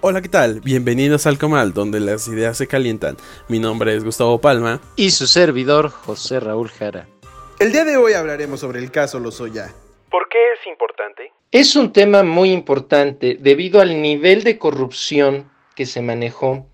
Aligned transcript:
Hola, 0.00 0.22
¿qué 0.22 0.28
tal? 0.28 0.60
Bienvenidos 0.60 1.26
al 1.26 1.38
Comal, 1.38 1.72
donde 1.72 1.98
las 1.98 2.28
ideas 2.28 2.56
se 2.56 2.68
calientan. 2.68 3.16
Mi 3.48 3.58
nombre 3.58 3.96
es 3.96 4.04
Gustavo 4.04 4.40
Palma. 4.40 4.80
Y 4.94 5.10
su 5.10 5.26
servidor, 5.26 5.90
José 5.90 6.38
Raúl 6.38 6.68
Jara. 6.68 7.08
El 7.58 7.72
día 7.72 7.84
de 7.84 7.96
hoy 7.96 8.12
hablaremos 8.12 8.60
sobre 8.60 8.78
el 8.78 8.92
caso 8.92 9.18
Lozoya. 9.18 9.74
¿Por 10.08 10.28
qué 10.28 10.38
es 10.52 10.64
importante? 10.68 11.32
Es 11.50 11.74
un 11.74 11.92
tema 11.92 12.22
muy 12.22 12.52
importante 12.52 13.38
debido 13.40 13.80
al 13.80 14.00
nivel 14.00 14.44
de 14.44 14.56
corrupción 14.56 15.50
que 15.74 15.84
se 15.84 16.00
manejó 16.00 16.68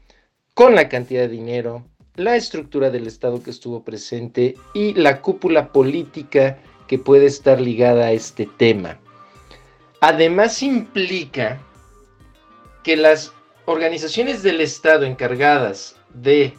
con 0.52 0.74
la 0.74 0.90
cantidad 0.90 1.22
de 1.22 1.28
dinero, 1.28 1.82
la 2.16 2.36
estructura 2.36 2.90
del 2.90 3.06
Estado 3.06 3.42
que 3.42 3.52
estuvo 3.52 3.82
presente 3.84 4.54
y 4.74 4.92
la 4.92 5.22
cúpula 5.22 5.72
política 5.72 6.58
que 6.86 6.98
puede 6.98 7.24
estar 7.24 7.58
ligada 7.58 8.04
a 8.04 8.12
este 8.12 8.46
tema. 8.58 8.98
Además 10.02 10.62
implica 10.62 11.58
que 12.84 12.96
las 12.96 13.34
organizaciones 13.64 14.42
del 14.42 14.60
Estado 14.60 15.06
encargadas 15.06 15.96
de 16.12 16.54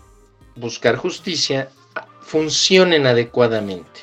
buscar 0.55 0.95
justicia 0.95 1.69
funcionen 2.19 3.05
adecuadamente. 3.05 4.01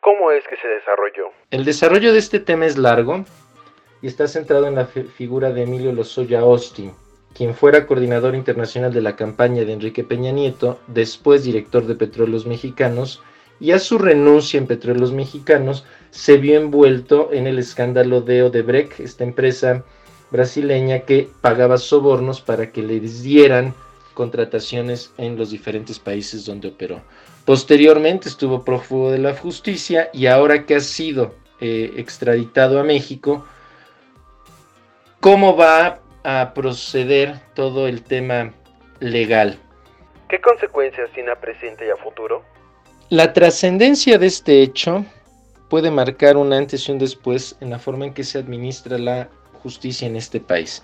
¿Cómo 0.00 0.30
es 0.30 0.44
que 0.48 0.56
se 0.56 0.68
desarrolló? 0.68 1.34
El 1.50 1.64
desarrollo 1.64 2.12
de 2.12 2.20
este 2.20 2.38
tema 2.38 2.66
es 2.66 2.78
largo 2.78 3.24
y 4.00 4.06
está 4.06 4.28
centrado 4.28 4.66
en 4.68 4.76
la 4.76 4.86
figura 4.86 5.50
de 5.50 5.64
Emilio 5.64 5.92
Lozoya 5.92 6.40
Austin, 6.40 6.92
quien 7.34 7.54
fuera 7.54 7.86
coordinador 7.86 8.36
internacional 8.36 8.92
de 8.92 9.02
la 9.02 9.16
campaña 9.16 9.64
de 9.64 9.72
Enrique 9.72 10.04
Peña 10.04 10.30
Nieto, 10.30 10.78
después 10.86 11.42
director 11.42 11.84
de 11.86 11.96
Petróleos 11.96 12.46
Mexicanos, 12.46 13.22
y 13.58 13.72
a 13.72 13.78
su 13.78 13.98
renuncia 13.98 14.56
en 14.56 14.66
Petróleos 14.66 15.12
Mexicanos 15.12 15.84
se 16.10 16.38
vio 16.38 16.58
envuelto 16.58 17.30
en 17.32 17.46
el 17.46 17.58
escándalo 17.58 18.22
de 18.22 18.44
Odebrecht, 18.44 19.00
esta 19.00 19.24
empresa 19.24 19.84
brasileña 20.30 21.00
que 21.00 21.28
pagaba 21.40 21.78
sobornos 21.78 22.40
para 22.40 22.70
que 22.70 22.82
le 22.82 23.00
dieran 23.00 23.74
contrataciones 24.14 25.12
en 25.18 25.36
los 25.36 25.50
diferentes 25.50 25.98
países 25.98 26.44
donde 26.44 26.68
operó. 26.68 27.00
Posteriormente 27.44 28.28
estuvo 28.28 28.64
prófugo 28.64 29.10
de 29.10 29.18
la 29.18 29.34
justicia 29.34 30.10
y 30.12 30.26
ahora 30.26 30.66
que 30.66 30.76
ha 30.76 30.80
sido 30.80 31.34
eh, 31.60 31.94
extraditado 31.96 32.78
a 32.78 32.84
México, 32.84 33.44
¿cómo 35.20 35.56
va 35.56 36.00
a 36.22 36.52
proceder 36.54 37.40
todo 37.54 37.86
el 37.86 38.02
tema 38.02 38.52
legal? 39.00 39.58
¿Qué 40.28 40.40
consecuencias 40.40 41.10
tiene 41.12 41.32
a 41.32 41.40
presente 41.40 41.86
y 41.86 41.90
a 41.90 41.96
futuro? 41.96 42.42
La 43.08 43.32
trascendencia 43.32 44.18
de 44.18 44.26
este 44.26 44.62
hecho 44.62 45.04
puede 45.68 45.90
marcar 45.90 46.36
un 46.36 46.52
antes 46.52 46.88
y 46.88 46.92
un 46.92 46.98
después 46.98 47.56
en 47.60 47.70
la 47.70 47.78
forma 47.78 48.06
en 48.06 48.14
que 48.14 48.22
se 48.22 48.38
administra 48.38 48.98
la 48.98 49.28
justicia 49.62 50.06
en 50.06 50.16
este 50.16 50.40
país. 50.40 50.82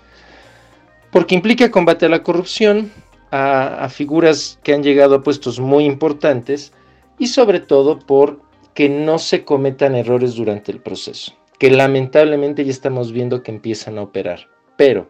Porque 1.11 1.35
implica 1.35 1.71
combate 1.71 2.05
a 2.05 2.09
la 2.09 2.23
corrupción, 2.23 2.91
a, 3.31 3.87
figuras 3.89 4.59
que 4.63 4.73
han 4.73 4.83
llegado 4.83 5.15
a 5.15 5.23
puestos 5.23 5.59
muy 5.59 5.85
importantes 5.85 6.73
y 7.19 7.27
sobre 7.27 7.59
todo 7.59 7.99
por 7.99 8.41
que 8.73 8.89
no 8.89 9.19
se 9.19 9.43
cometan 9.43 9.95
errores 9.95 10.35
durante 10.35 10.71
el 10.71 10.79
proceso, 10.79 11.33
que 11.57 11.71
lamentablemente 11.71 12.63
ya 12.63 12.71
estamos 12.71 13.11
viendo 13.11 13.41
que 13.41 13.51
empiezan 13.51 13.97
a 13.97 14.03
operar. 14.03 14.47
Pero 14.75 15.09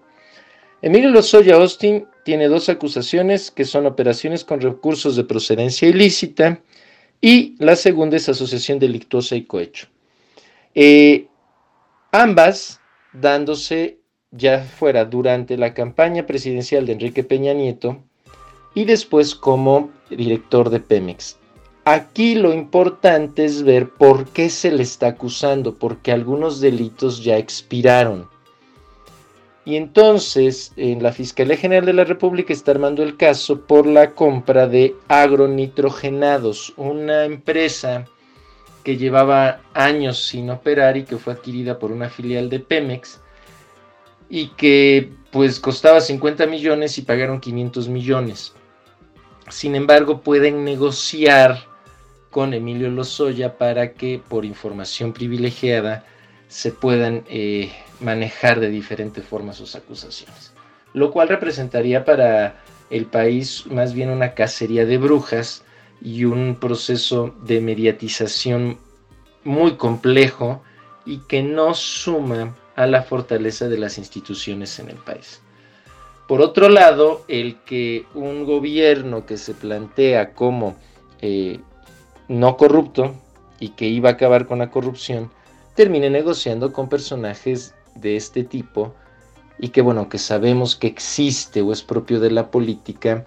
Emilio 0.82 1.10
Lozoya 1.10 1.56
Austin 1.56 2.08
tiene 2.24 2.48
dos 2.48 2.70
acusaciones 2.70 3.52
que 3.52 3.66
son 3.66 3.86
operaciones 3.86 4.46
con 4.46 4.62
recursos 4.62 5.16
de 5.16 5.24
procedencia 5.24 5.88
ilícita 5.88 6.62
y 7.20 7.56
la 7.58 7.76
segunda 7.76 8.18
es 8.18 8.30
asociación 8.30 8.80
delictuosa 8.80 9.36
y 9.36 9.44
cohecho. 9.46 9.88
Eh, 10.76 11.28
ambas 12.12 12.77
dándose 13.14 14.00
ya 14.32 14.60
fuera 14.64 15.06
durante 15.06 15.58
la 15.58 15.74
campaña 15.74 16.26
presidencial 16.26 16.86
de 16.86 16.94
Enrique 16.94 17.24
Peña 17.24 17.54
Nieto 17.54 18.04
y 18.74 18.86
después 18.86 19.36
como 19.36 19.90
director 20.10 20.70
de 20.70 20.80
Pemex. 20.80 21.38
Aquí 21.86 22.36
lo 22.36 22.54
importante 22.54 23.46
es 23.46 23.64
ver 23.64 23.90
por 23.90 24.26
qué 24.26 24.50
se 24.50 24.72
le 24.72 24.84
está 24.84 25.08
acusando, 25.08 25.76
porque 25.76 26.12
algunos 26.12 26.60
delitos 26.60 27.24
ya 27.24 27.38
expiraron. 27.38 28.28
Y 29.64 29.78
entonces 29.78 30.74
en 30.76 31.02
la 31.02 31.14
Fiscalía 31.14 31.58
General 31.58 31.86
de 31.86 31.94
la 31.94 32.04
República 32.04 32.54
está 32.54 32.72
armando 32.72 33.04
el 33.04 33.18
caso 33.18 33.66
por 33.66 33.88
la 33.88 34.12
compra 34.12 34.68
de 34.68 34.96
agronitrogenados, 35.08 36.74
una 36.76 37.26
empresa 37.26 38.06
que 38.88 38.96
llevaba 38.96 39.60
años 39.74 40.18
sin 40.18 40.50
operar 40.50 40.96
y 40.96 41.04
que 41.04 41.18
fue 41.18 41.34
adquirida 41.34 41.78
por 41.78 41.92
una 41.92 42.08
filial 42.08 42.50
de 42.50 42.62
Pemex 42.62 43.20
y 44.30 44.48
que 44.52 45.12
pues 45.30 45.60
costaba 45.60 46.00
50 46.00 46.46
millones 46.46 46.98
y 46.98 47.02
pagaron 47.02 47.42
500 47.42 47.90
millones. 47.90 48.54
Sin 49.50 49.76
embargo, 49.76 50.22
pueden 50.22 50.64
negociar 50.64 51.66
con 52.30 52.54
Emilio 52.54 52.90
Lozoya 52.90 53.58
para 53.58 53.92
que 53.92 54.22
por 54.26 54.46
información 54.46 55.12
privilegiada 55.12 56.06
se 56.48 56.72
puedan 56.72 57.26
eh, 57.28 57.74
manejar 58.00 58.62
de 58.62 58.70
diferente 58.70 59.22
forma 59.22 59.52
sus 59.52 59.76
acusaciones. 59.76 60.54
Lo 60.94 61.12
cual 61.12 61.28
representaría 61.28 62.06
para 62.06 62.64
el 62.90 63.06
país 63.06 63.66
más 63.68 63.94
bien 63.94 64.10
una 64.10 64.34
cacería 64.34 64.86
de 64.86 64.98
brujas 64.98 65.66
y 66.02 66.26
un 66.26 66.58
proceso 66.60 67.34
de 67.44 67.62
mediatización 67.62 68.78
muy 69.44 69.76
complejo 69.76 70.62
y 71.06 71.20
que 71.20 71.42
no 71.42 71.74
suma 71.74 72.56
a 72.76 72.86
la 72.86 73.02
fortaleza 73.02 73.68
de 73.68 73.78
las 73.78 73.98
instituciones 73.98 74.78
en 74.80 74.90
el 74.90 74.98
país. 74.98 75.42
Por 76.28 76.42
otro 76.42 76.68
lado, 76.68 77.24
el 77.28 77.58
que 77.64 78.06
un 78.14 78.46
gobierno 78.46 79.26
que 79.26 79.38
se 79.38 79.54
plantea 79.54 80.34
como 80.34 80.76
eh, 81.22 81.60
no 82.28 82.58
corrupto 82.58 83.16
y 83.60 83.70
que 83.70 83.88
iba 83.88 84.10
a 84.10 84.14
acabar 84.14 84.46
con 84.46 84.60
la 84.60 84.70
corrupción, 84.70 85.32
termine 85.76 86.10
negociando 86.10 86.74
con 86.74 86.90
personajes 86.90 87.74
de 87.96 88.18
este 88.18 88.44
tipo 88.44 88.94
y 89.58 89.70
que 89.70 89.82
bueno, 89.82 90.10
que 90.10 90.18
sabemos 90.18 90.76
que 90.76 90.88
existe 90.88 91.62
o 91.62 91.72
es 91.72 91.82
propio 91.82 92.20
de 92.20 92.32
la 92.32 92.52
política, 92.52 93.26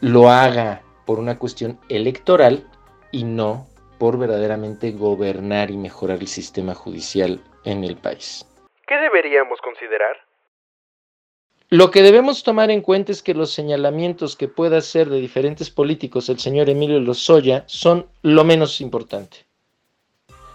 lo 0.00 0.30
haga 0.30 0.82
por 1.08 1.20
una 1.20 1.38
cuestión 1.38 1.80
electoral 1.88 2.66
y 3.12 3.24
no 3.24 3.66
por 3.98 4.18
verdaderamente 4.18 4.90
gobernar 4.90 5.70
y 5.70 5.78
mejorar 5.78 6.18
el 6.18 6.28
sistema 6.28 6.74
judicial 6.74 7.40
en 7.64 7.82
el 7.82 7.96
país. 7.96 8.46
¿Qué 8.86 8.94
deberíamos 8.98 9.58
considerar? 9.62 10.18
Lo 11.70 11.90
que 11.90 12.02
debemos 12.02 12.42
tomar 12.42 12.70
en 12.70 12.82
cuenta 12.82 13.10
es 13.10 13.22
que 13.22 13.32
los 13.32 13.50
señalamientos 13.50 14.36
que 14.36 14.48
pueda 14.48 14.76
hacer 14.76 15.08
de 15.08 15.18
diferentes 15.18 15.70
políticos 15.70 16.28
el 16.28 16.40
señor 16.40 16.68
Emilio 16.68 17.00
Lozoya 17.00 17.64
son 17.64 18.06
lo 18.20 18.44
menos 18.44 18.82
importante. 18.82 19.46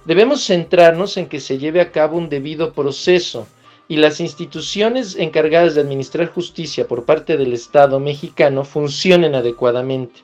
Debemos 0.06 0.46
centrarnos 0.46 1.18
en 1.18 1.30
que 1.30 1.40
se 1.40 1.58
lleve 1.58 1.82
a 1.82 1.92
cabo 1.92 2.16
un 2.16 2.30
debido 2.30 2.74
proceso 2.74 3.48
y 3.88 3.98
las 3.98 4.20
instituciones 4.20 5.16
encargadas 5.16 5.74
de 5.74 5.82
administrar 5.82 6.28
justicia 6.28 6.88
por 6.88 7.06
parte 7.06 7.38
del 7.38 7.54
Estado 7.54 8.00
mexicano 8.00 8.64
funcionen 8.66 9.34
adecuadamente 9.34 10.22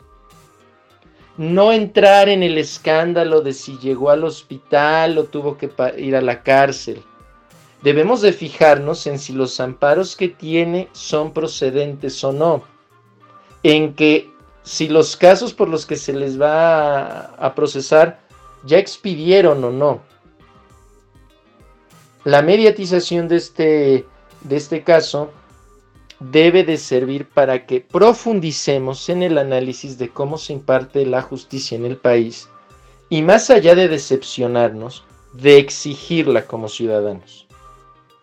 no 1.40 1.72
entrar 1.72 2.28
en 2.28 2.44
el 2.44 2.58
escándalo 2.58 3.40
de 3.40 3.54
si 3.54 3.78
llegó 3.78 4.10
al 4.10 4.26
hospital 4.26 5.18
o 5.18 5.24
tuvo 5.24 5.58
que 5.58 5.72
ir 5.98 6.18
a 6.18 6.22
la 6.22 6.44
cárcel. 6.44 7.02
Debemos 7.82 8.20
de 8.20 8.34
fijarnos 8.34 9.08
en 9.08 9.18
si 9.18 9.32
los 9.32 9.62
amparos 9.62 10.18
que 10.18 10.28
tiene 10.28 10.90
son 10.92 11.32
procedentes 11.32 12.22
o 12.26 12.34
no. 12.34 12.64
En 13.64 13.94
que 13.94 14.30
si 14.64 14.90
los 14.90 15.16
casos 15.16 15.54
por 15.54 15.70
los 15.70 15.86
que 15.86 15.96
se 15.96 16.12
les 16.12 16.40
va 16.40 17.22
a, 17.36 17.56
procesar 17.56 18.20
ya 18.66 18.78
expidieron 18.78 19.64
o 19.64 19.72
no. 19.72 20.02
La 22.26 22.42
mediatización 22.42 23.30
de 23.30 23.38
este, 23.38 24.06
de 24.42 24.58
este 24.58 24.84
caso 24.84 25.32
debe 26.20 26.64
de 26.64 26.78
servir 26.78 27.28
para 27.28 27.66
que 27.66 27.82
profundicemos 27.82 29.10
en 29.10 29.24
el 29.24 29.38
análisis 29.38 29.98
de 29.98 30.10
cómo 30.10 30.38
se 30.38 30.54
imparte 30.54 31.06
la 31.06 31.22
justicia 31.22 31.78
en 31.78 31.86
el 31.86 31.98
país 31.98 32.50
y 33.10 33.22
más 33.22 33.50
allá 33.50 33.76
de 33.76 33.88
decepcionarnos, 33.88 35.04
de 35.34 35.58
exigirla 35.58 36.46
como 36.46 36.68
ciudadanos. 36.68 37.48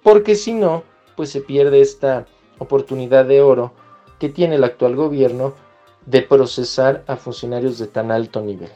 Porque 0.02 0.34
si 0.34 0.52
no, 0.52 0.84
pues 1.16 1.31
se 1.31 1.40
pierde 1.40 1.81
esta 1.81 2.26
oportunidad 2.58 3.25
de 3.25 3.40
oro 3.40 3.72
que 4.19 4.28
tiene 4.28 4.56
el 4.56 4.64
actual 4.64 4.94
gobierno 4.94 5.54
de 6.04 6.22
procesar 6.22 7.02
a 7.06 7.16
funcionarios 7.16 7.78
de 7.78 7.88
tan 7.88 8.10
alto 8.10 8.40
nivel. 8.40 8.70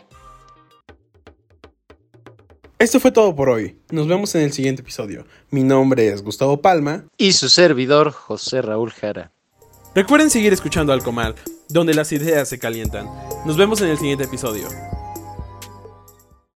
Esto 2.80 2.98
fue 2.98 3.12
todo 3.12 3.36
por 3.36 3.50
hoy. 3.50 3.76
Nos 3.90 4.08
vemos 4.08 4.34
en 4.34 4.40
el 4.40 4.54
siguiente 4.54 4.80
episodio. 4.80 5.26
Mi 5.50 5.62
nombre 5.62 6.08
es 6.08 6.22
Gustavo 6.22 6.62
Palma. 6.62 7.04
Y 7.18 7.32
su 7.32 7.50
servidor, 7.50 8.10
José 8.10 8.62
Raúl 8.62 8.90
Jara. 8.90 9.32
Recuerden 9.94 10.30
seguir 10.30 10.54
escuchando 10.54 10.94
Alcomal, 10.94 11.34
donde 11.68 11.92
las 11.92 12.10
ideas 12.10 12.48
se 12.48 12.58
calientan. 12.58 13.06
Nos 13.44 13.58
vemos 13.58 13.82
en 13.82 13.88
el 13.88 13.98
siguiente 13.98 14.24
episodio. 14.24 14.66